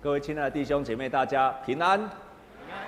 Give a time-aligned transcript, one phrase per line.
[0.00, 2.00] 各位亲爱的弟兄姐妹，大家平安。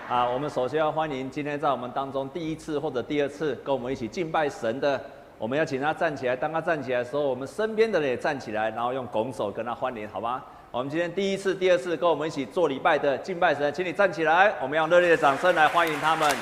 [0.08, 5.00] 啊，我们首先要欢迎今天在我们当中第一次或者第二次跟我们一起敬拜神的，
[5.36, 6.36] 我们要请他站起来。
[6.36, 10.40] 当他站起来的时候，我们身边的人也站起来，然后用拱手跟他欢迎，好吗？
[10.70, 16.32] 我们今天第一次、第二次跟我们一起做礼拜的敬拜神，请你站起来，我们用热烈的掌声来欢迎他们。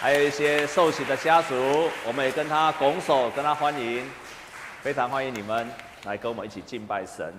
[0.00, 1.54] 还有一些受洗的家属，
[2.04, 4.04] 我们也跟他拱手跟他欢迎，
[4.80, 5.68] 非常欢迎你们
[6.04, 7.32] 来跟我们一起敬拜神。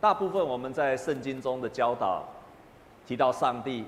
[0.00, 2.22] 大部分我们在圣经中的教导
[3.06, 3.84] 提到上帝，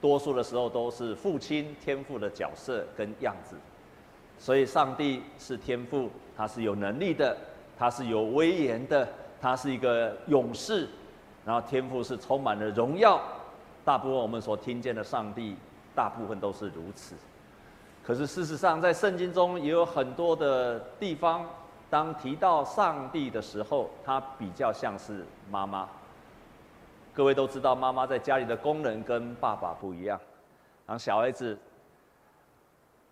[0.00, 3.54] 多数的时候都是父亲天父的角色跟样子，
[4.38, 7.36] 所以上帝是天父，他是有能力的，
[7.78, 9.08] 他是有威严的，
[9.40, 10.88] 他是一个勇士，
[11.44, 13.20] 然后天父是充满了荣耀。
[13.84, 15.54] 大部分我们所听见的上帝，
[15.94, 17.14] 大部分都是如此。
[18.04, 21.46] 可是事实上，在圣经中也有很多的地方。
[21.92, 25.86] 当提到上帝的时候，他比较像是妈妈。
[27.12, 30.18] 各位都知道，妈妈在家里的功能跟爸爸不一样。
[30.86, 31.54] 当小孩子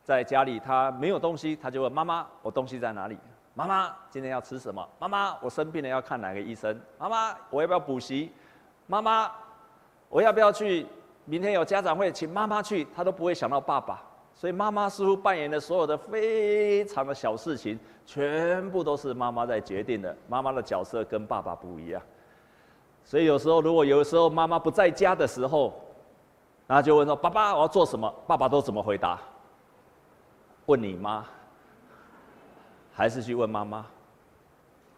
[0.03, 3.19] 在家里，他没有东西，他就问妈妈：“我东西在哪里？”
[3.53, 4.89] 妈妈今天要吃什么？
[4.99, 6.81] 妈妈我生病了要看哪个医生？
[6.99, 8.33] 妈妈我要不要补习？
[8.87, 9.31] 妈妈
[10.09, 10.87] 我要不要去？
[11.27, 14.03] 明天有家长会，请妈妈去，他都不会想到爸爸。
[14.33, 17.79] 所以妈妈似乎扮演的所有的非常的小事情，
[18.11, 20.17] 全部都是妈妈在决定的。
[20.27, 22.03] 妈妈的角色跟爸爸不一样。
[23.05, 25.81] 所以有时候，如果有时候妈妈不在家的时候，
[26.67, 29.21] 然后就问说：“爸爸，我要做什么？”爸爸都怎么回答？
[30.67, 31.25] 问你妈，
[32.93, 33.87] 还是去问妈妈？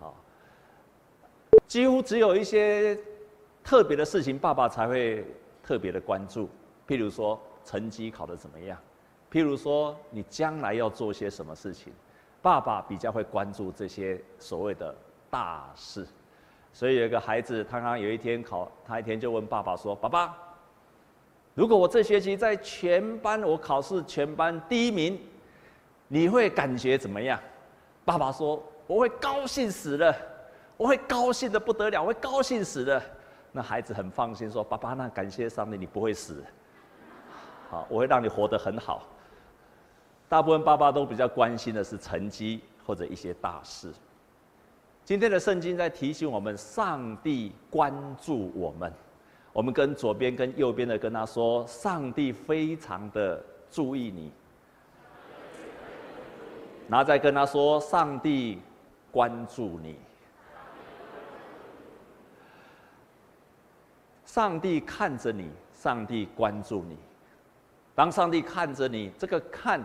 [0.01, 0.15] 好，
[1.67, 2.99] 几乎只有一些
[3.63, 5.23] 特别的事情，爸爸才会
[5.63, 6.49] 特别的关注。
[6.89, 8.79] 譬如说，成绩考得怎么样？
[9.31, 11.93] 譬如说，你将来要做些什么事情，
[12.43, 14.95] 爸爸比较会关注这些所谓的
[15.31, 16.07] 大事。
[16.73, 20.37] 所以有一个孩子，他刚刚有一天考，他一天就问爸爸说：“爸爸，
[21.55, 25.21] 如果我这学期在全班我考试全班第一名，
[26.09, 27.39] 你会感觉怎么样？”
[28.05, 30.17] 爸爸说：“我会高兴死了，
[30.77, 33.03] 我会高兴的不得了，我会高兴死了。”
[33.53, 36.43] 那孩子很放心说：“爸爸，那感谢上帝，你不会死。
[37.71, 39.07] 好，我会让你活得很好。”
[40.33, 43.93] 大部分爸爸都比较关心的是成绩或者一些大事。
[45.05, 48.91] 今天的圣经在提醒我们，上帝关注我们。
[49.53, 54.33] 我们跟左边跟右边的跟他说，上帝非常的注意你。
[56.89, 58.59] 然后再跟他说，上帝
[59.11, 59.99] 关注你。
[64.25, 66.97] 上帝看着你，上帝关注你。
[67.95, 69.79] 当上帝看着你，这个看。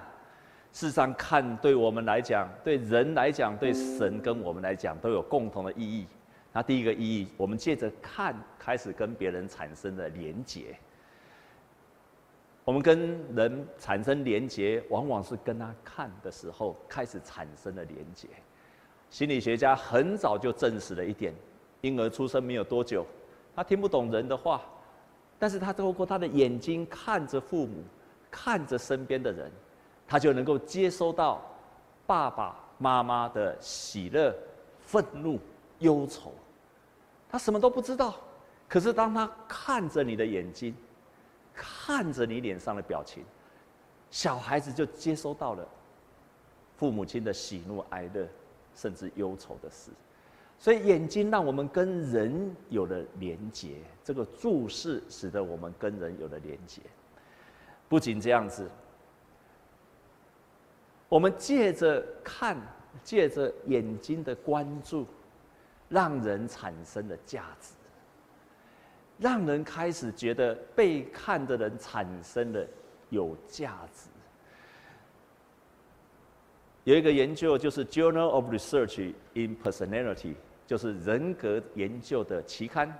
[0.78, 6.06] 事实上，看对我们来讲，对人来讲，对神跟我们来讲，都有共同的意义。
[6.54, 10.78] 那第一个意义，我们借着看，开始跟别人产生了连结。
[12.64, 18.28] 我们跟人产生连结，往往是跟他看的时候开始产生了连结。
[19.10, 21.34] 心理学家很早就证实了一点：
[21.82, 23.04] 婴儿出生没有多久，
[23.56, 24.62] 他听不懂人的话，
[25.40, 27.84] 但是他透过他的眼睛看着父母，
[28.30, 29.52] 看着身边的人。
[30.08, 31.42] 他就能够接收到
[32.06, 34.34] 爸爸妈妈的喜乐、
[34.80, 35.38] 愤怒、
[35.80, 36.34] 忧愁。
[37.30, 38.16] 他什么都不知道，
[38.70, 40.74] 可是当他看着你的眼睛，
[41.54, 43.26] 看着你脸上的表情，
[44.10, 45.68] 小孩子就接收到了
[46.78, 48.26] 父母亲的喜怒哀乐，
[48.74, 49.92] 甚至忧愁的事。
[50.58, 56.82] 所以眼睛让我们跟人有了连结，这个注视使得我们跟人有了连结。
[57.90, 58.70] 不仅这样子。
[61.10, 62.58] 我们借着看，
[63.02, 65.06] 借着眼睛的关注，
[65.88, 67.74] 让人产生了价值，
[69.18, 72.66] 让人开始觉得被看的人产生了
[73.10, 74.10] 有价值。
[76.84, 80.34] 有一个研究就是《Journal of Research in Personality》，
[80.66, 82.94] 就是人格研究的期刊，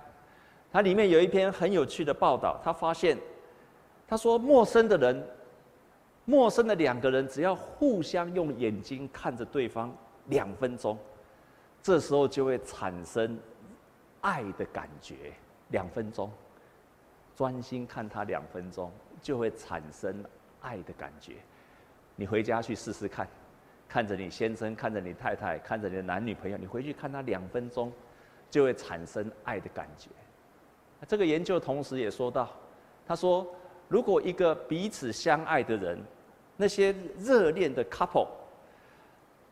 [0.72, 3.18] 它里面有一篇很有趣的报道，他发现，
[4.06, 5.22] 他说陌生的人。
[6.28, 9.90] 陌生的两个人，只要互相用眼睛看着对方
[10.26, 10.98] 两分钟，
[11.82, 13.38] 这时候就会产生
[14.20, 15.32] 爱的感觉。
[15.68, 16.30] 两分钟，
[17.34, 18.92] 专心看他两分钟，
[19.22, 20.22] 就会产生
[20.60, 21.36] 爱的感觉。
[22.14, 23.26] 你回家去试试看，
[23.88, 27.90] 看着你先生，看着你太太，看着你的男女朋友，你回去看他两分钟，
[28.50, 30.10] 就会产生爱的感觉。
[31.06, 32.50] 这个研究同时也说到，
[33.06, 33.46] 他说，
[33.88, 35.98] 如果一个彼此相爱的人，
[36.60, 38.26] 那些热恋的 couple，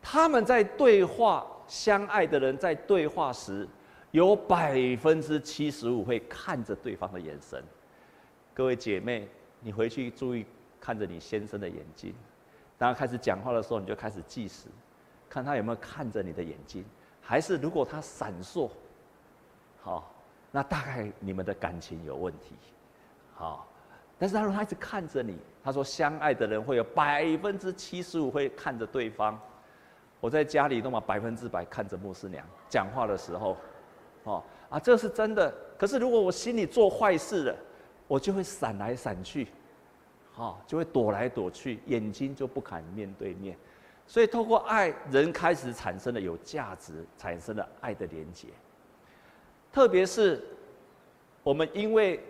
[0.03, 3.67] 他们在对话相爱的人在对话时，
[4.11, 7.63] 有百分之七十五会看着对方的眼神。
[8.53, 9.29] 各位姐妹，
[9.61, 10.45] 你回去注意
[10.81, 12.13] 看着你先生的眼睛。
[12.77, 14.67] 当他开始讲话的时候，你就开始计时，
[15.29, 16.85] 看他有没有看着你的眼睛。
[17.23, 18.69] 还是如果他闪烁，
[19.81, 20.13] 好，
[20.51, 22.57] 那大概你们的感情有问题。
[23.35, 23.69] 好，
[24.19, 25.39] 但是他说他一直看着你。
[25.63, 29.39] 他说相爱的人会有百分之七十五会看着对方。
[30.21, 33.57] 我在家里都嘛百分之百看着牧师娘讲话的时候，
[34.25, 35.53] 哦啊，这是真的。
[35.77, 37.57] 可是如果我心里做坏事了，
[38.09, 39.49] 我就会闪来闪去，
[40.33, 43.57] 好，就会躲来躲去，眼睛就不敢面对面。
[44.07, 48.49] 所以透过爱，人开始产生了有价值，产生了爱的连结。
[49.73, 50.43] 特别是
[51.43, 52.21] 我们因为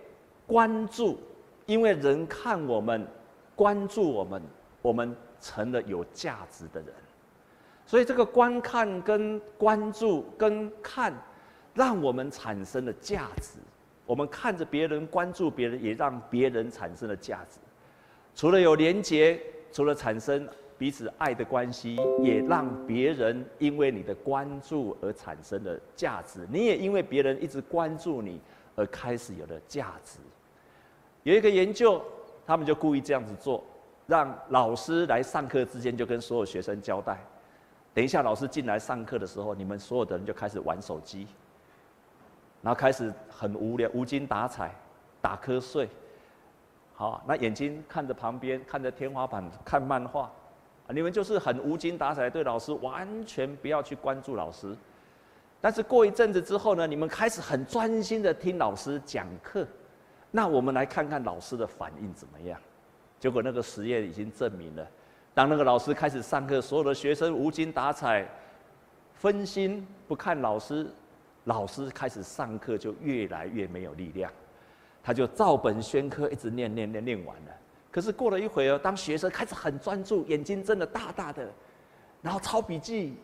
[0.47, 1.21] 关注，
[1.67, 3.07] 因为人看我们，
[3.55, 4.41] 关注我们，
[4.81, 6.89] 我们成了有价值的人。
[7.85, 11.13] 所以这个观看、跟关注、跟看，
[11.75, 13.59] 让我们产生了价值。
[14.05, 17.59] 我们看着别人，关注别人，也让别人产生了价值。
[18.35, 19.41] 除了有连结，
[19.73, 20.49] 除了产生
[20.79, 26.47] 彼此爱的关系，也让别人因为你的关注而产生了价值。
[26.51, 28.41] 你也因为别人一直关注你
[28.77, 30.19] 而开始有了价值。
[31.27, 32.01] 有一个研究，
[32.47, 33.61] 他们就故意这样子做，
[34.07, 37.19] 让老师来上课之间就跟所有学生交代。
[37.93, 41.27] 等一下，老师进来上课的时候，你们所有的人就开始玩手机，
[42.63, 44.73] 然后开始很无聊、无精打采、
[45.21, 45.89] 打瞌睡。
[46.95, 50.31] 好，那眼睛看着旁边，看着天花板，看漫画，
[50.91, 54.77] 你们就是很无精打采，对老师完全不要去关注老师。
[55.61, 59.67] 但是过一阵子之后呢，你们开始很专心的听老师讲课。
[60.37, 62.61] 那我们来看看老师的反应怎么样？
[63.19, 64.87] 结果那个实验已经证明了。
[65.33, 68.29] 当那个老师开始上课，所有的学生无精打采、
[69.15, 70.87] 分心不看老师，
[71.45, 74.31] 老师开始上课就越来越没有力量，
[75.03, 77.53] 他就照本宣科，一直念念念念完了。
[77.91, 81.49] 可是过了一会儿，当学生开始很专注，眼睛睁得大大的，
[82.21, 83.17] 然后抄笔记，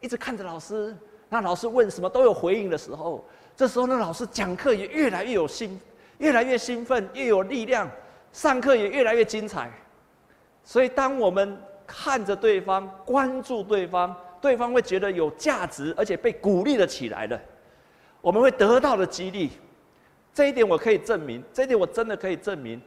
[0.00, 0.96] 一直看着老师，
[1.28, 3.24] 那老师问什么都有回应的时候，
[3.56, 5.80] 这时候那老师讲课也越来越有兴，
[6.18, 7.90] 越来越兴奋，越有力量，
[8.32, 9.70] 上课也越来越精彩。
[10.64, 17.40] 所以，当我们看着对方、关注对方，对方会觉得有价值，而且被鼓励了起来了。
[18.20, 19.50] 我们会得到的激励，
[20.32, 22.80] 这一点我可以证明，这一点我真的可以证明。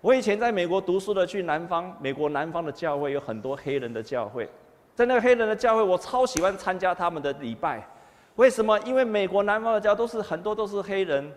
[0.00, 4.48] 我以前在美国读书的，去南方，美国南方的教会有很多黑人的教会，
[4.94, 7.86] 在那个黑人的教会，我超喜欢参加他们的礼拜。
[8.34, 8.78] 为什么？
[8.80, 11.32] 因为美国南方的教都是很多都是黑人。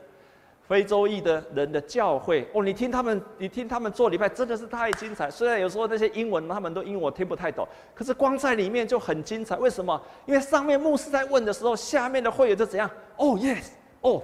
[0.68, 2.46] 非洲裔的人的教会。
[2.54, 5.32] 哦，你听他们，你听他们做礼拜真的是太精彩。
[5.32, 7.66] 虽然有时候那些英文他们都英文我听不太懂，
[7.96, 9.56] 可是光在里面就很精彩。
[9.56, 10.00] 为什么？
[10.26, 12.90] 因为上面牧师在问的时候，下面的会友就怎样？
[13.16, 13.68] 哦，yes，
[14.02, 14.22] 哦，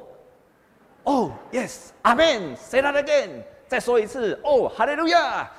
[1.04, 3.30] 哦，yes，Amen，say that again，
[3.68, 5.50] 再说一次，哦，哈利路亚，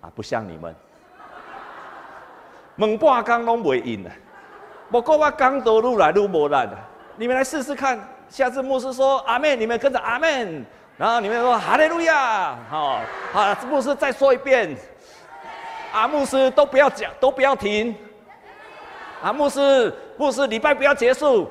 [0.00, 0.72] 啊，不像你们，
[2.76, 4.10] 猛半刚拢袂应的，
[4.88, 6.78] 不过我刚都愈来愈无力了，
[7.16, 7.98] 你们来试试看。
[8.32, 10.64] 下次牧师说阿门，你们跟着阿门，
[10.96, 12.98] 然后你们说哈利路亚，好，
[13.30, 14.74] 好，牧师再说一遍，
[15.92, 17.94] 啊，牧师都不要讲，都不要停，
[19.22, 21.46] 啊，牧师，牧师礼拜不要结束，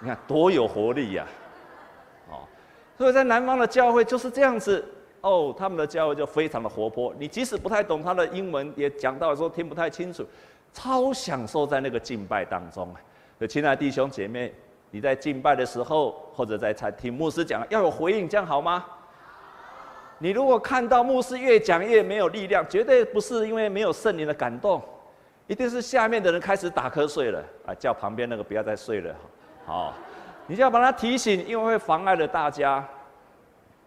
[0.00, 1.24] 你看多有活力呀，
[2.28, 2.44] 哦，
[2.98, 4.86] 所以在南方的教会就是这样子，
[5.22, 10.22] 哦，他们的教会就非常的活泼，你即使不太懂他的英文，也讲到说听不太清楚，
[10.74, 12.94] 超享受在那个敬拜当中。
[13.46, 14.52] 亲爱的弟兄姐妹，
[14.90, 18.84] 你在敬拜的时候，或者在听牧师讲，要有回应，这样好吗？
[20.18, 24.80] 你如果看到牧师越讲越没有力量，绝对不是因为没有圣灵的感动，
[25.48, 27.74] 一定是下面的人开始打瞌睡了啊！
[27.74, 29.14] 叫旁边那个不要再睡了，
[29.66, 29.92] 好，
[30.46, 32.86] 你就要把他提醒，因为会妨碍了大家。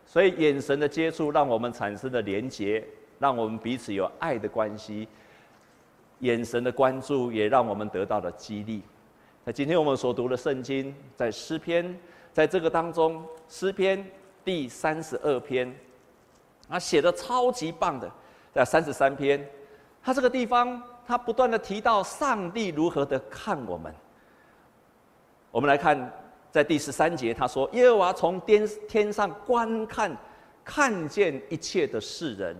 [0.05, 2.83] 所以眼神的接触，让我们产生了连结，
[3.17, 5.07] 让我们彼此有爱的关系。
[6.19, 8.83] 眼神的关注，也让我们得到了激励。
[9.47, 11.95] 那今天我们所读的圣经，在诗篇，
[12.33, 14.03] 在这个当中，诗篇
[14.43, 15.71] 第三十二篇，
[16.67, 18.11] 啊，写的超级棒的，
[18.51, 19.47] 在三十三篇，
[20.01, 23.93] 他这个地方，他不断的提到上帝如何的看我们。
[25.51, 26.11] 我们来看，
[26.51, 30.11] 在第十三节，他说：“耶和华从天天上观看，
[30.63, 32.59] 看见一切的世人。”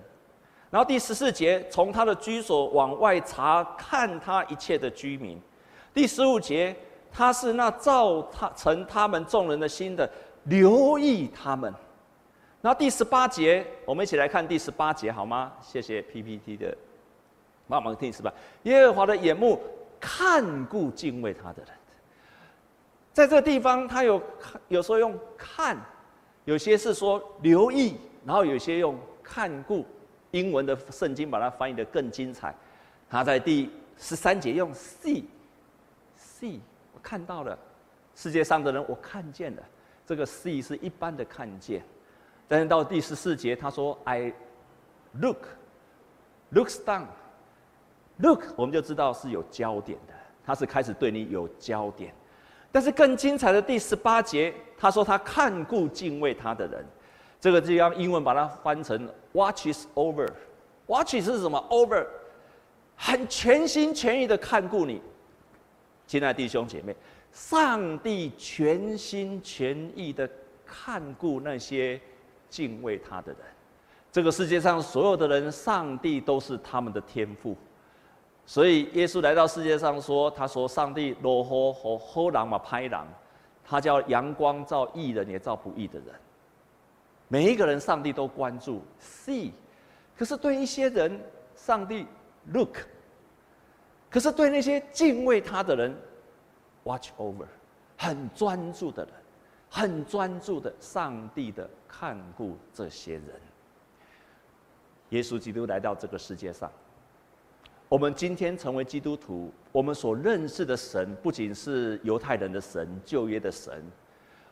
[0.69, 5.41] 然后第十四节，从他的居所往外查看他一切的居民。
[5.95, 6.75] 第十五节，
[7.09, 10.07] 他是那造他成他们众人的心的，
[10.43, 11.73] 留意他们。
[12.61, 15.53] 然后第十八节，我们一起来看第十八节好吗？
[15.61, 16.77] 谢谢 PPT 的
[17.65, 18.33] 妈妈听十八，
[18.63, 19.61] 耶和华的眼目
[19.97, 21.71] 看顾敬畏他的人。
[23.13, 24.21] 在这个地方，他有，
[24.67, 25.77] 有时候用看，
[26.43, 29.85] 有些是说留意，然后有些用看顾。
[30.31, 32.53] 英文的圣经把它翻译的更精彩。
[33.09, 35.23] 他在第十三节用 see
[36.45, 36.61] b
[36.93, 37.57] 我看到了
[38.13, 39.63] 世界上的人，我看见了。
[40.05, 41.83] 这个 b 是一般的看见，
[42.47, 44.31] 但是到第十四节，他说 I
[45.19, 50.13] look，looks down，look，我们就知道是有焦点的，
[50.45, 52.13] 他是开始对你有焦点。
[52.71, 56.85] 但是更精彩的第十八节，他说他看顾敬畏他的人，
[57.39, 62.05] 这个地方英文把它翻成 watches over，watches 是什么？over，
[62.95, 65.01] 很全心全意的看顾你，
[66.07, 66.95] 亲爱弟兄姐妹。
[67.31, 70.29] 上帝全心全意的
[70.65, 71.99] 看顾那些
[72.49, 73.41] 敬畏他的人。
[74.09, 77.57] 这个世界上所有的人，上帝都是他们的天父。
[78.45, 83.05] 所以耶稣来到世界上说：“他说，上帝罗吼和吼狼嘛拍狼，
[83.65, 86.15] 他叫阳光照义人也照不义的人。
[87.27, 89.51] 每一个人，上帝都关注 see。
[90.15, 91.19] 可是对一些人，
[91.55, 92.05] 上帝
[92.53, 92.77] look。
[94.15, 95.93] 可是对那些敬畏他的人。”
[96.85, 97.47] Watch over，
[97.97, 99.13] 很专注的人，
[99.69, 103.29] 很专注的上帝的看顾这些人。
[105.09, 106.71] 耶稣基督来到这个世界上，
[107.89, 113.83] 我们今天成为基督徒，我们所认识的神不仅是犹太人的神、旧约的神，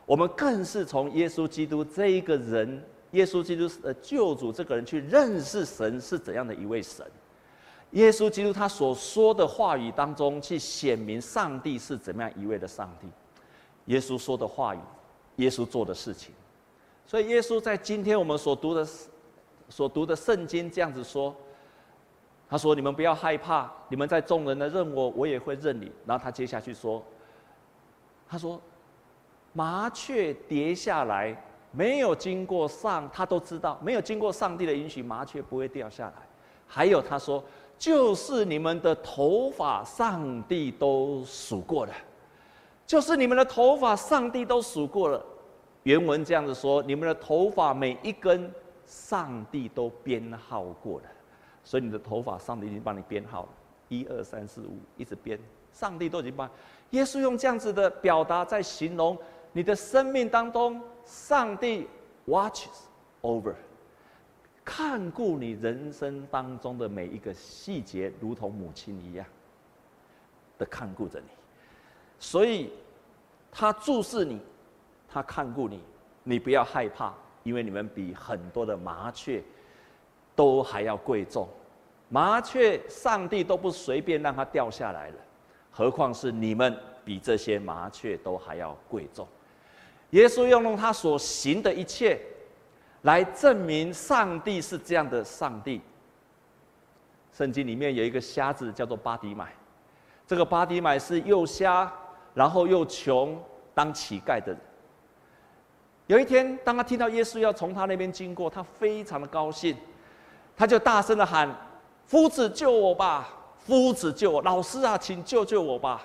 [0.04, 7.06] 我们更是从耶稣基督这一个人，耶稣基督呃救主这个人去认识神是怎样的一位神。
[7.94, 13.06] 耶稣基督他所说的话语当中，去显明上帝是怎么样一位的上帝。
[13.86, 14.80] 耶稣说的话语，
[15.36, 16.34] 耶稣做的事情，
[17.06, 18.84] 所以耶稣在今天我们所读的、
[19.68, 21.32] 所读的圣经这样子说，
[22.48, 27.00] 他说：“你们不要害怕，你们在众人的认我，我也会认你。”然后他接下去说
[28.26, 28.60] ：“他说，
[29.52, 36.14] 麻雀跌下来，没有经过上，他都知道，没有经过上帝的允许，麻雀不会掉下来。
[36.66, 37.40] 还有他说。”
[37.78, 41.92] 就是你们的头发，上帝都数过了。
[42.86, 45.24] 就是你们的头发，上帝都数过了。
[45.82, 48.50] 原文这样子说：你们的头发每一根，
[48.86, 51.06] 上帝都编号过了。
[51.62, 53.48] 所以你的头发，上帝已经帮你编号了，
[53.88, 55.38] 一二三四五，一直编，
[55.72, 56.48] 上帝都已经帮。
[56.90, 59.16] 耶稣用这样子的表达，在形容
[59.52, 61.88] 你的生命当中，上帝
[62.26, 62.84] watches
[63.22, 63.54] over。
[64.64, 69.26] 看顾你人生当中的每一个细节，如同母亲一样
[70.58, 71.26] 的看顾着你，
[72.18, 72.72] 所以
[73.52, 74.40] 他注视你，
[75.06, 75.80] 他看顾你，
[76.22, 79.42] 你不要害怕，因为你们比很多的麻雀
[80.34, 81.46] 都还要贵重。
[82.08, 85.16] 麻雀，上帝都不随便让它掉下来了，
[85.70, 89.28] 何况是你们比这些麻雀都还要贵重。
[90.10, 92.18] 耶稣要用他所行的一切。
[93.04, 95.80] 来证明上帝是这样的上帝。
[97.32, 99.52] 圣经里面有一个瞎子叫做巴迪买，
[100.26, 101.90] 这个巴迪买是又瞎，
[102.32, 103.38] 然后又穷，
[103.74, 104.58] 当乞丐的人。
[106.06, 109.76] 有一天，当他听到耶稣要从他那边经过，他非常的高兴，
[110.56, 111.54] 他就大声的喊
[112.06, 113.28] ：“夫子救我吧！
[113.58, 114.42] 夫子救我！
[114.42, 116.02] 老师啊，请救救我吧！”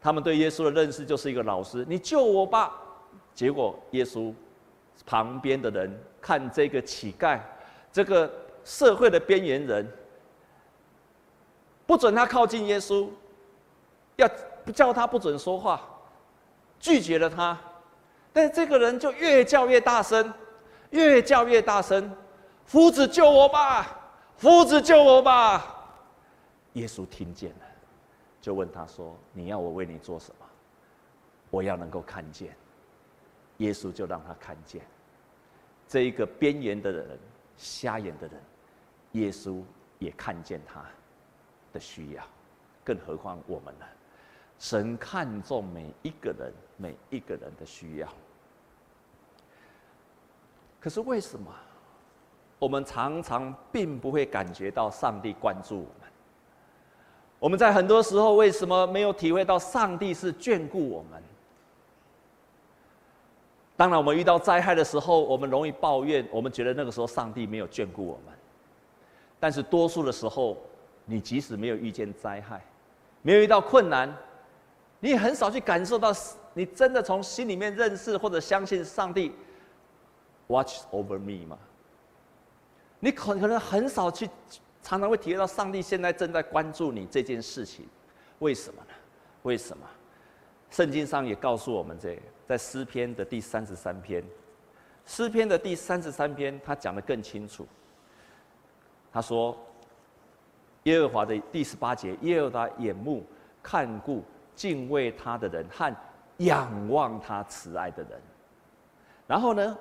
[0.00, 2.74] 他们对耶稣的认识就是一个老师，你救我吧。
[3.32, 4.34] 结果耶稣。
[5.04, 7.40] 旁边的人看这个乞丐，
[7.92, 8.30] 这个
[8.64, 9.86] 社会的边缘人，
[11.86, 13.08] 不准他靠近耶稣，
[14.16, 14.28] 要
[14.64, 15.80] 不叫他不准说话，
[16.80, 17.58] 拒绝了他。
[18.32, 20.32] 但是这个人就越叫越大声，
[20.90, 22.10] 越叫越大声，
[22.64, 23.96] 夫子救我吧，
[24.36, 25.74] 夫子救我吧。
[26.72, 27.66] 耶稣听见了，
[28.40, 30.46] 就问他说：“你要我为你做什么？
[31.48, 32.54] 我要能够看见。”
[33.58, 34.82] 耶稣就让他看见，
[35.88, 37.18] 这一个边缘的人、
[37.56, 38.40] 瞎眼的人，
[39.12, 39.62] 耶稣
[39.98, 40.84] 也看见他
[41.72, 42.22] 的需要，
[42.84, 43.86] 更何况我们呢？
[44.58, 48.08] 神看重每一个人、每一个人的需要。
[50.80, 51.54] 可是为什么
[52.58, 56.10] 我们常常并不会感觉到上帝关注我们？
[57.38, 61.22] 我们在很多时候为什么没有体会到上帝是眷顾我们？
[63.76, 68.34] 当然，我们遇到灾害的时候，我们容易抱怨，我们觉得那个时候上帝没有眷顾我们。
[69.38, 70.56] 但是多数的时候，
[71.04, 72.64] 你即使没有遇见灾害，
[73.20, 74.10] 没有遇到困难，
[74.98, 76.10] 你也很少去感受到，
[76.54, 79.30] 你真的从心里面认识或者相信上帝
[80.46, 81.58] watch over me 吗？
[82.98, 84.26] 你可可能很少去
[84.82, 87.86] 常常会体会到上帝现在正在关注你这件事情，
[88.38, 88.94] 为什么呢？
[89.42, 89.86] 为什么？
[90.70, 94.22] 圣经上也告诉我们这个，在诗篇的第三十三篇，
[95.04, 97.66] 诗篇的第三十三篇，他讲得更清楚。
[99.12, 99.56] 他说
[100.84, 103.24] ：“耶和华的第十八节，耶和华眼目
[103.62, 104.22] 看顾
[104.54, 105.94] 敬畏他的人和
[106.38, 108.20] 仰望他慈爱的人。”
[109.26, 109.76] 然后呢，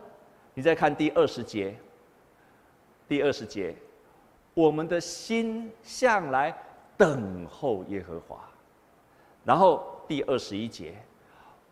[0.53, 1.77] 你再看第二十节，
[3.07, 3.75] 第二十节，
[4.55, 6.55] 我们的心向来
[6.97, 8.39] 等候耶和华。
[9.43, 10.95] 然后第二十一节，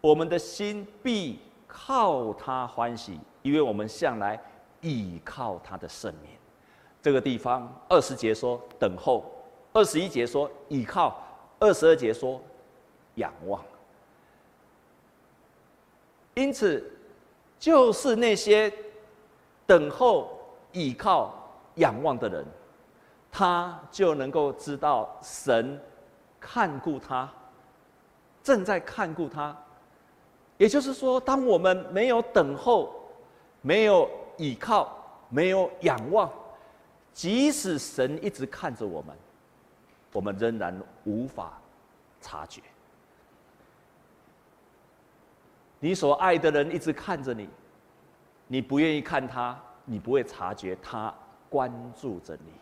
[0.04, 4.38] 我们的心必靠他欢喜，因为我们向来
[4.82, 6.30] 倚靠他的圣名。
[7.02, 9.24] 这个地方二十节说等候，
[9.72, 11.26] 二十一节说倚靠，
[11.58, 12.42] 二十二节说
[13.16, 13.64] 仰望。
[16.34, 16.86] 因此，
[17.58, 18.74] 就是那些
[19.66, 20.38] 等候、
[20.74, 21.34] 倚靠、
[21.76, 22.46] 仰望的人，
[23.32, 25.82] 他就能够知道神
[26.42, 27.32] 看顾他。
[28.44, 29.56] 正在看顾他，
[30.64, 32.96] 也就是说，当我们没有等候、
[33.62, 36.32] 没有倚靠、没有仰望，
[37.12, 39.14] 即使神一直看着我们，
[40.14, 41.60] 我们仍然无法
[42.22, 42.62] 察觉。
[45.82, 47.50] 你所爱的人一直看着你，
[48.48, 51.14] 你不愿意看他，你不会察觉他
[51.50, 52.54] 关注着你。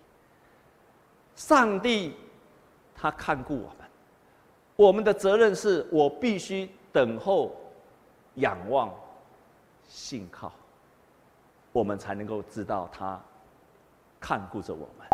[1.36, 2.16] 上帝，
[2.96, 3.88] 他看顾我们。
[4.76, 7.56] 我们的责任是我必须等候、
[8.36, 8.94] 仰望、
[9.88, 10.52] 信靠，
[11.72, 13.20] 我们才能够知道他
[14.20, 15.08] 看顾着我们。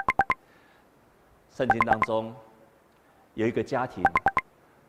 [1.51, 2.35] 圣经当中
[3.33, 4.03] 有一个家庭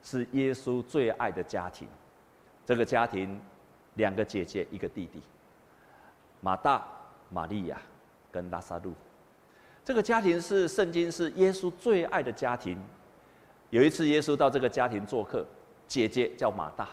[0.03, 1.89] 是耶稣最爱的家庭，
[2.67, 3.41] 这个家庭
[3.95, 5.23] 两个姐姐一个弟弟，
[6.41, 6.87] 马大、
[7.31, 7.81] 玛利亚
[8.31, 8.93] 跟拉撒路。
[9.85, 12.79] 这个家庭是圣经是耶稣最爱的家庭。
[13.71, 15.47] 有一次，耶稣到这个家庭做客，
[15.87, 16.89] 姐姐叫马大。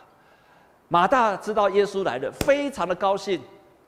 [0.87, 3.41] 马大知道耶稣来了，非常的高兴，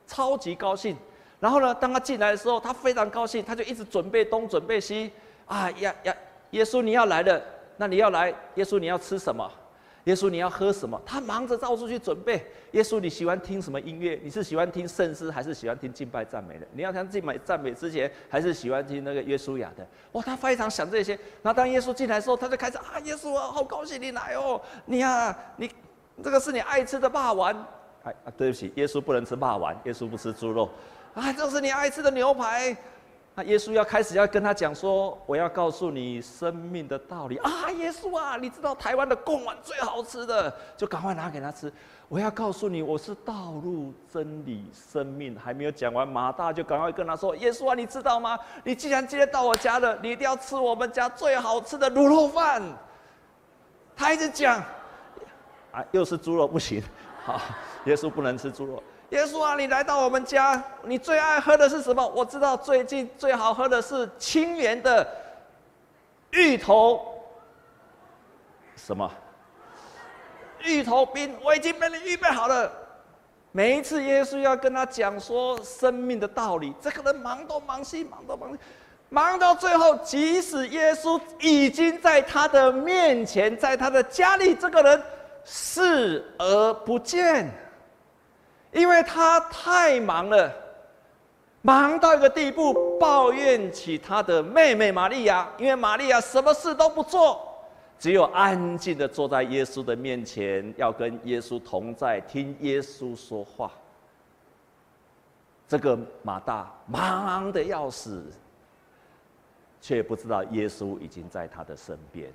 [0.06, 0.96] 超级高兴。
[1.40, 5.10] 然后呢，当他进来的时候，他非常高兴，他就一直准备东准备西。
[5.46, 6.14] 啊呀呀，
[6.50, 7.40] 耶稣你要来了，
[7.76, 9.50] 那你要来，耶稣你要吃什么？
[10.04, 10.98] 耶稣，你要喝什么？
[11.04, 12.42] 他忙着到处去准备。
[12.72, 14.18] 耶稣，你喜欢听什么音乐？
[14.22, 16.66] 你是喜欢听圣诗，还是喜欢听敬拜赞美的？
[16.72, 19.86] 你要听敬拜赞美之前，还是喜欢听那个耶稣雅的？
[20.12, 21.12] 哇，他非常想这些。
[21.42, 24.58] 然后当耶稣进来的时候，他就开始啊，耶稣啊，好高兴你来哦！
[24.86, 25.70] 你啊，你
[26.22, 27.54] 这个是你爱吃的霸丸。
[28.04, 30.68] 哎啊，对不起，耶稣不能吃霸丸，耶稣不吃猪肉。
[31.14, 32.76] 啊，这是你爱吃的牛排。
[33.34, 37.70] 那耶稣要开始要跟他讲说，我要告诉你生命的道理啊！
[37.78, 41.72] 耶稣啊，你知道台湾的贡丸最好吃的，就赶快拿给他吃。
[42.08, 45.38] 我要告诉你，我是道路、真理、生命。
[45.38, 48.36] 还没有讲完，马大就赶快跟他说：“耶稣啊，你知道吗？
[48.64, 52.60] 你既然今天到我家了，你一定要吃我们家最好吃的卤肉饭。”
[53.94, 54.60] 他一直讲，
[55.70, 56.82] 啊，又是猪肉不行，
[57.24, 57.40] 好，
[57.84, 58.82] 耶稣不能吃猪肉。
[59.10, 62.06] 耶稣啊，你来到我们家，你最爱喝的是什么？
[62.08, 65.06] 我知道最近最好喝的是清源的
[66.32, 67.00] 芋头，
[68.76, 69.10] 什么？
[70.62, 72.70] 芋头冰，我已经帮你预备好了。
[73.52, 78.58] 每一次耶稣要跟他讲说生命的道理，这个人忙东忙西，忙东忙西，
[79.08, 85.02] 忙到最后，即使耶稣已经在他的面前，在他的家里，这个人
[85.50, 87.50] 视而不见。
[88.70, 90.54] 因为他太忙了，
[91.62, 95.48] 忙到一个地步，抱怨起他的妹妹玛利亚。
[95.56, 97.40] 因为玛利亚什么事都不做，
[97.98, 103.72] 只有安静的坐在耶稣的面前，要跟耶稣同在，听耶稣说话。
[105.66, 108.22] 这个马大忙得要死，
[109.80, 112.30] 却不知道耶稣已经在他的身边。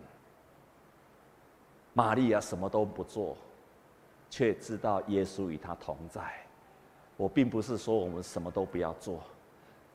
[1.94, 3.38] 玛利亚什么都不做。
[4.30, 6.24] 却知道耶稣与他同在。
[7.18, 9.22] 我并不是说我们什么都不要做，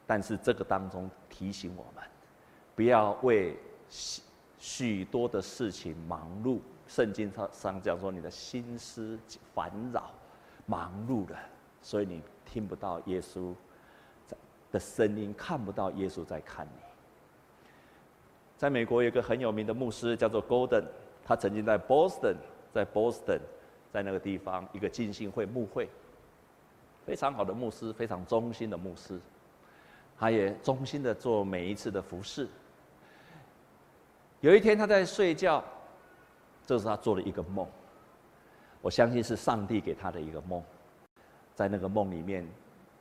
[0.07, 2.05] 但是这个当中提醒我们，
[2.77, 3.57] 不要为
[3.89, 4.23] 许
[4.61, 6.61] 许多的事情忙碌。
[6.87, 9.19] 圣经上上讲说，你的心思
[9.53, 10.13] 烦扰、
[10.67, 11.37] 忙碌了，
[11.83, 13.53] 所以你听不到耶稣
[14.71, 16.81] 的声音，看不到耶稣在看你。
[18.57, 20.85] 在美国有一个很有名的牧师叫做 Golden，
[21.29, 22.37] 他曾经在 Boston，
[22.73, 23.39] 在 Boston。
[23.91, 25.89] 在那个地方，一个浸信会牧会，
[27.07, 29.19] 非常好的牧师，非常忠心的牧师，
[30.19, 32.47] 他也忠心的做每一次的服侍。
[34.43, 35.65] 有一天他在睡觉，
[36.67, 37.67] 这是他做了一个梦，
[38.83, 40.63] 我相信是上帝给他的一个梦。
[41.55, 42.47] 在那个梦里面，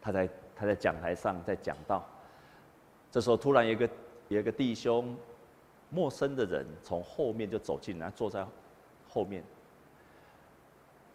[0.01, 2.01] 他在他在讲台上在讲道，
[3.11, 3.89] 这时候突然有一个
[4.29, 5.13] 有一个弟兄，
[5.89, 8.45] 陌生的人从后面就走进来，坐在
[9.09, 9.43] 后面。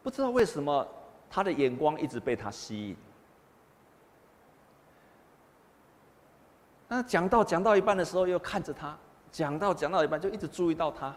[0.03, 0.87] 不知道为什么，
[1.31, 2.97] 他的眼光一直被他吸引。
[6.89, 8.97] 那讲到讲到一半的时候，又看着他；
[9.31, 11.15] 讲到讲到一半，就一直注意到他。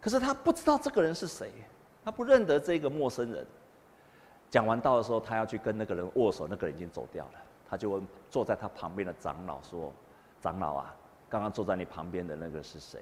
[0.00, 1.50] 可是他不知道这个人是谁，
[2.04, 3.46] 他不认得这个陌生人。
[4.48, 7.32] 讲完道的时候，他要去跟那个人握手，那个人已经走掉了。
[7.68, 9.92] 他就问坐在他旁边的长老说
[10.40, 10.94] ：“长老啊，
[11.30, 13.00] 刚刚坐在你旁边的那个是谁？”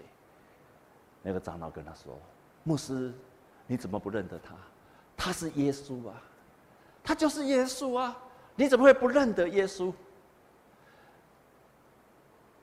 [1.21, 2.17] 那个长老跟他说
[2.63, 3.13] ：“牧师，
[3.67, 4.55] 你怎么不认得他？
[5.17, 6.15] 他是耶稣啊，
[7.03, 8.17] 他就是耶稣啊！
[8.55, 9.93] 你怎么会不认得耶稣？”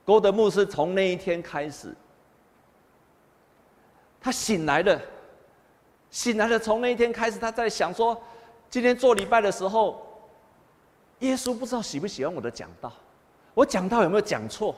[0.06, 1.94] 郭德牧师从那一天开始。
[4.20, 5.00] 他醒来了，
[6.10, 6.58] 醒来了。
[6.58, 8.20] 从那一天开始，他在想说：
[8.68, 10.04] 今天做礼拜的时候，
[11.20, 12.92] 耶稣不知道喜不喜欢我的讲道，
[13.54, 14.74] 我讲道有没有讲错？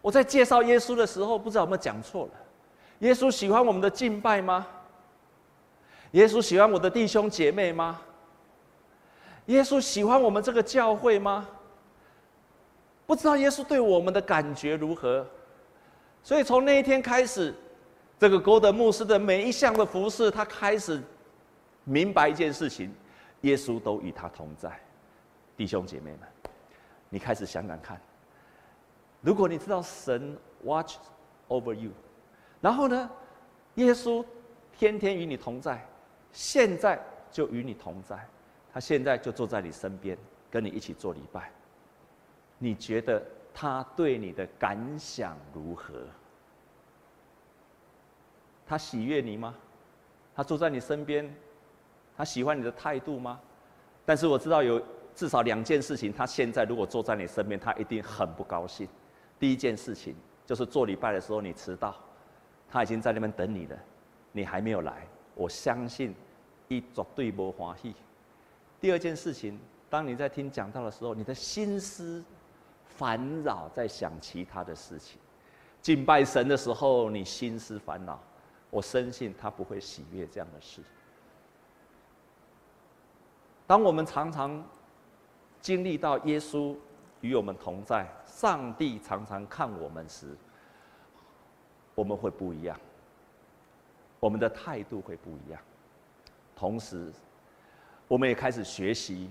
[0.00, 2.32] 我在介绍耶稣的时候，不知道有没有讲错了。
[3.00, 4.66] 耶稣喜欢我们的敬拜吗？
[6.12, 8.00] 耶稣喜欢我的弟兄姐妹吗？
[9.46, 11.48] 耶稣喜欢我们这个教会吗？
[13.06, 15.26] 不知道耶稣对我们的感觉如何？
[16.22, 17.54] 所以从那一天开始。
[18.20, 21.00] 这个郭德牧师的每一项的服事，他开始
[21.84, 22.92] 明白一件事情：
[23.42, 24.68] 耶稣都与他同在。
[25.56, 26.20] 弟兄姐妹们，
[27.10, 28.00] 你开始想想看，
[29.20, 30.96] 如果你知道神 watch
[31.48, 31.90] over you，
[32.60, 33.10] 然后呢，
[33.74, 34.24] 耶稣
[34.72, 35.84] 天天与你同在，
[36.32, 37.00] 现在
[37.30, 38.26] 就与你同在，
[38.72, 40.16] 他现在就坐在你身边，
[40.50, 41.50] 跟你一起做礼拜。
[42.58, 45.94] 你觉得他对你的感想如何？
[48.66, 49.54] 他喜悦你吗？
[50.34, 51.34] 他坐在你身边，
[52.16, 53.40] 他喜欢你的态度吗？
[54.04, 54.80] 但是我知道有
[55.14, 58.88] 至少两件事情，他现在如果坐在你身边，他一定很不高兴。
[59.38, 61.94] 第一件事情就是做礼拜的时候你迟到，
[62.68, 63.78] 他已经在那边等你了，
[64.32, 66.14] 你还没有来，我相信
[66.68, 67.94] 一绝对不欢喜。
[68.80, 72.22] 第二件事情，当你在听讲道的时候，你的心思
[72.84, 75.18] 烦扰在想其他的事情，
[75.80, 78.20] 敬拜神的时候你心思烦恼。
[78.70, 80.82] 我深信他不会喜悦这样的事。
[83.66, 84.62] 当我们常常
[85.62, 86.76] 经历到耶稣
[87.20, 90.36] 与我们同在，上帝常常看我们时，
[91.94, 92.78] 我们会不一样，
[94.20, 95.60] 我们的态度会不一样。
[96.54, 97.12] 同时，
[98.06, 99.30] 我们也开始学习，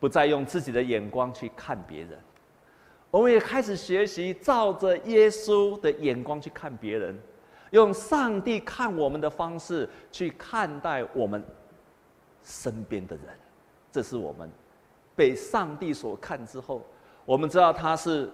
[0.00, 2.18] 不再用自己的眼光去看别人，
[3.10, 7.18] 我们也开始学习照着耶稣的眼光去看别人。
[7.70, 11.42] 用上帝看我们的方式去看待我们
[12.42, 13.26] 身边的人，
[13.90, 14.50] 这是我们
[15.16, 16.84] 被上帝所看之后，
[17.24, 18.30] 我们知道他是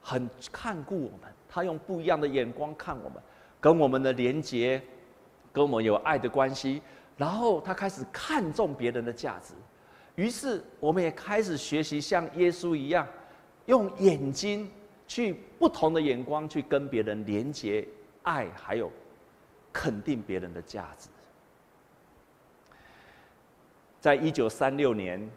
[0.00, 3.22] 很看顾我们，他用不一样的眼光看我们，
[3.60, 4.82] 跟我们的连结，
[5.52, 6.82] 跟我们有爱的关系，
[7.16, 9.54] 然后他开始看重别人的价值，
[10.16, 13.06] 于是我们也开始学习像耶稣一样，
[13.66, 14.70] 用眼睛
[15.06, 17.86] 去不同的眼光去跟别人连结。
[18.24, 18.92] 爱还有
[19.72, 21.08] 肯定别人的价值。
[23.98, 25.30] 在一九三六年，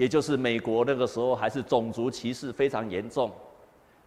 [0.00, 3.30] 也就是美国那个时候，还是种族歧视非常严重。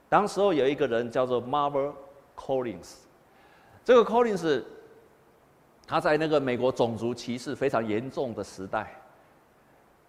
[0.10, 1.94] 当时候有一个人叫做 Marva
[2.36, 2.96] Collins，
[3.86, 4.64] 这个 Collins，
[5.86, 8.92] 他在那个美国种族歧视非常严重的时代，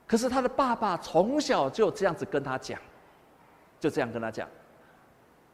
[0.07, 2.81] 可是他的爸爸从小就这样子跟他讲，
[3.79, 4.49] 就这样跟他讲：“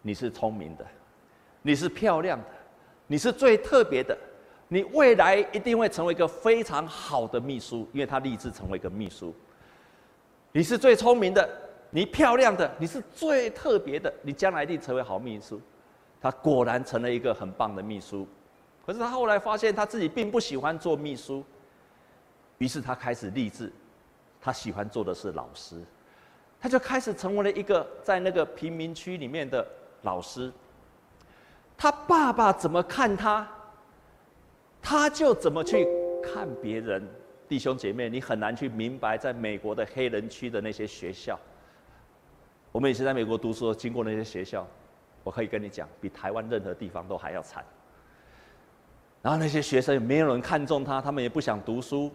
[0.00, 0.86] 你是聪明的。”
[1.60, 2.46] 你是漂亮的，
[3.08, 4.16] 你是最特别的，
[4.68, 9.34] 你未来一定会成为一个非常好的秘书，因为他立志成为一个秘书。
[10.52, 11.48] 你是最聪明的，
[11.90, 15.60] 你漂亮的，你是最特别的，你将来一定成为好秘书。
[16.20, 18.26] 他果然成了一个很棒的秘书，
[18.84, 21.44] 可是他后来发现他自己并不喜欢做秘书，
[22.58, 23.72] 于是他开始立志，
[24.40, 25.80] 他喜欢做的是老师，
[26.60, 29.66] 他就开始成为了一个在那个贫民区里面的
[30.02, 30.52] 老师。
[31.78, 33.48] 他爸爸怎么看他，
[34.82, 35.86] 他就怎么去
[36.22, 37.08] 看别人。
[37.50, 41.36] 弟兄姐妹，你很难去明白，在美国的黑人区的那些学校。
[42.70, 44.64] 我们以前在美国读书，经过那些学校，
[45.24, 47.64] 我可以跟你讲，比台湾任何地方都还要惨。
[49.20, 52.12] 然后那些学生也没有人看重他，他们也不想读书，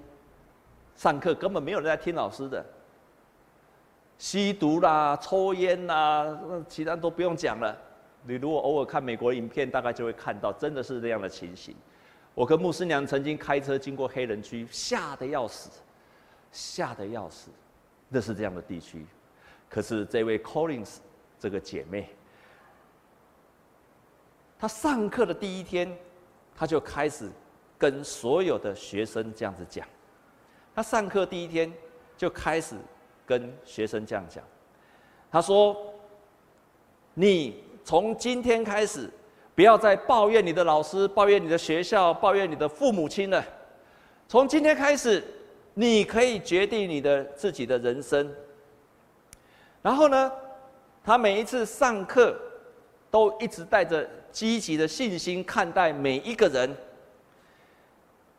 [0.95, 2.65] 上课根本没有人在听老师的。
[4.17, 7.77] 吸毒啦，抽烟啦，其他都不用讲了。
[8.23, 11.75] 你如果偶尔看美国影片，大概就会看到，真的是这样的情形。
[12.35, 15.69] 我跟牧师娘曾经开车经过黑人区，吓得要死，
[16.51, 17.49] 吓得要死，
[18.09, 19.05] 那是这样的地区。
[19.69, 20.97] 可是这位 Collins，
[21.39, 22.09] 这个姐妹，
[24.59, 25.97] 她上课的第一天，
[26.53, 27.31] 她就开始
[27.77, 29.87] 跟所有的学生这样子讲。
[30.75, 31.71] 她上课第一天
[32.17, 32.75] 就开始
[33.25, 34.43] 跟学生这样讲，
[35.31, 35.93] 她说
[37.15, 39.09] ：“你从今天开始，
[39.55, 43.43] 不要再抱怨你的老师、抱怨你的学校、抱怨你的父母亲了。
[44.27, 45.23] 从今天开始，
[45.73, 48.29] 你可以决定你的自己的人生。”
[49.81, 50.31] 然后呢，
[51.03, 52.35] 他每一次上课，
[53.09, 56.75] 都一直带着积极的信心看待每一个人。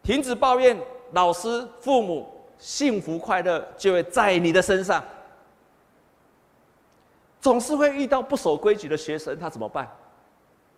[0.03, 0.79] 停止抱怨，
[1.13, 5.03] 老师、父母，幸福快乐就会在你的身上。
[7.41, 9.89] 总是会遇到不守规矩的学生，他怎么办？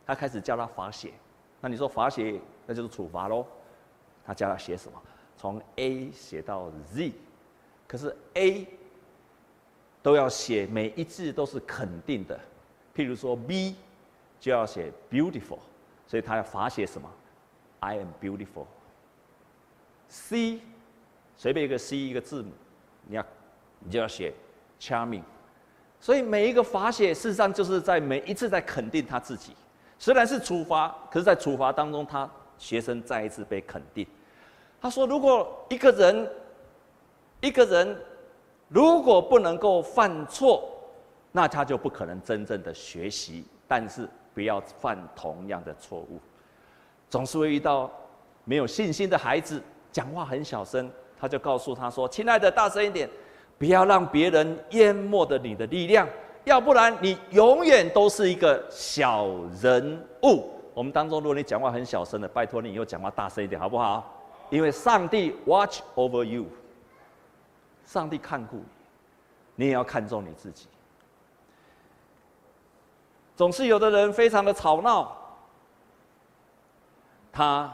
[0.09, 1.13] 他开始教他罚写。
[1.61, 3.47] 那你说罚写，那就是处罚喽。
[4.27, 5.01] 他教他写什么？
[5.37, 7.13] 从 A 写到 Z，
[7.87, 8.67] 可是 A。
[10.01, 12.39] 都要写每一字都是肯定的，
[12.95, 13.75] 譬如说 B
[14.39, 15.59] 就要写 beautiful，
[16.07, 17.11] 所以他要罚写什么
[17.81, 18.65] ？I am beautiful。
[20.09, 20.61] C
[21.37, 22.53] 随便一个 C 一个字母，
[23.07, 23.27] 你要
[23.81, 24.33] 你就要写
[24.79, 25.25] charming。
[26.01, 29.53] 所以每一个罚写事实上就是在每一次在肯定他自己，
[29.99, 34.07] 虽然是处罚，可是在处罚当中，他学生再一次被肯定。
[34.81, 36.31] 他说：如果一个人
[37.41, 37.97] 一个人。
[38.71, 40.69] 如果不能够犯错，
[41.33, 43.43] 那他就不可能真正的学习。
[43.67, 46.21] 但是不要犯同样的错误，
[47.09, 47.91] 总是会遇到
[48.45, 53.09] 没有信心的孩子，讲话很小声，他就告诉他说：“亲爱的，大声一点，
[53.57, 56.07] 不要让别人淹没了你的力量，
[56.49, 59.29] 要不然你永远都是一个小
[59.63, 64.15] 人物。”我们当中，如果你讲话很小声的，拜托你以后讲话大声一点，好不好？
[64.51, 66.45] 因为上帝 watch over you。
[67.85, 68.57] 上帝看顾
[69.57, 70.67] 你，你也要看重你自己。
[73.35, 75.17] 总是有的人非常的吵闹，
[77.33, 77.73] 他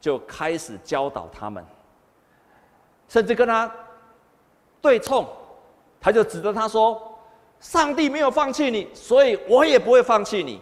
[0.00, 1.64] 就开始教导他们，
[3.08, 3.70] 甚至跟他
[4.80, 5.26] 对冲，
[6.00, 7.00] 他就指着他说
[7.60, 10.60] ：“上帝没有放弃你，所以我也不会放弃你，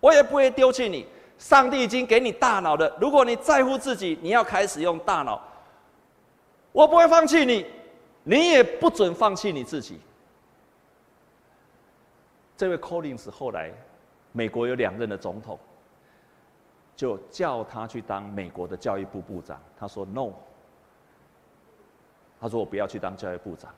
[0.00, 1.06] 我也不会丢弃你。
[1.38, 5.42] 上帝已经给你大脑了，如果你在乎自己，你要开始用大脑。”
[6.72, 7.64] 我不会放弃你，
[8.22, 9.98] 你也不准放弃你自己。
[12.56, 13.72] 这位 Collins 后来，
[14.32, 15.58] 美国有两任的总统，
[16.94, 19.58] 就叫他去当美国的教育部部长。
[19.78, 20.32] 他说 “No”，
[22.38, 23.74] 他说我不要去当教育部长，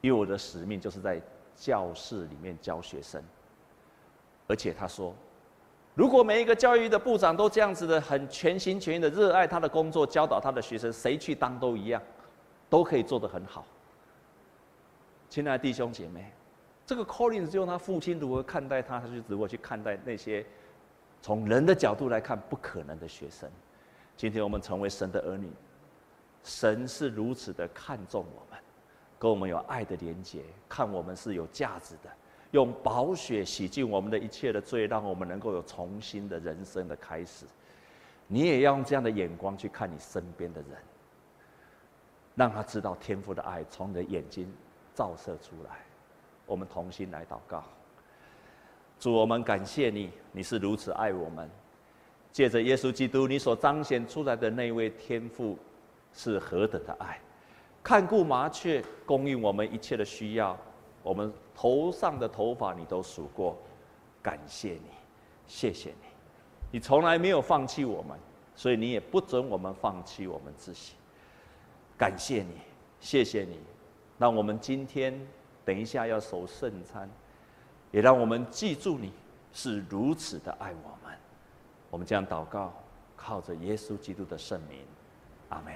[0.00, 1.20] 因为我的使命就是在
[1.60, 3.22] 教室里面教学生，
[4.48, 5.14] 而且他说。
[5.94, 12.00] 如果每一个教育的部长都这样子的很全心全意的热爱他的工作，教导他的学生，谁去当都一样，
[12.70, 13.66] 都可以做得很好。
[15.28, 16.32] 亲爱的弟兄姐妹，
[16.86, 20.46] 这个 Collins 就用他父亲如何看待他，他就如何去看待那些
[21.20, 23.50] 从人的角度来看不可能的学生。
[24.16, 25.52] 今天我们成为神的儿女，
[26.42, 28.49] 神是如此的看重我，
[29.20, 32.10] 跟我们有爱的连结，看我们是有价值的。
[32.52, 37.44] 用宝血洗净我们的一切的罪，让我们能够有重新的人生的开始。
[38.26, 40.70] 你也要用这样的眼光去看你身边的人，
[42.34, 44.50] 让他知道天父的爱从你的眼睛
[44.94, 45.80] 照射出来。
[46.46, 47.62] 我们同心来祷告，
[48.98, 51.48] 主，我们感谢你，你是如此爱我们。
[52.32, 55.58] 借着耶稣基督，你所彰显出来的那位天父
[56.14, 57.20] 是何等的爱，
[57.82, 60.56] 看顾麻雀，供应我们一切的需要。
[61.02, 63.56] 我们头上的头发你都数过，
[64.22, 64.90] 感谢你，
[65.46, 66.06] 谢谢你，
[66.72, 68.18] 你从来没有放弃我们，
[68.54, 70.92] 所以你也不准我们放弃我们自己。
[71.96, 72.60] 感谢你，
[73.00, 73.58] 谢谢你，
[74.18, 75.18] 让我们今天
[75.64, 77.08] 等一下要守圣餐，
[77.90, 79.10] 也让我们记住你
[79.54, 81.16] 是如此的爱我们。
[81.90, 82.72] 我们这样祷告，
[83.16, 84.80] 靠着耶稣基督的圣名，
[85.48, 85.74] 阿门。